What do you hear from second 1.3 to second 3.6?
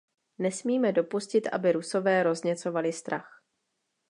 aby Rusové rozněcovali strach.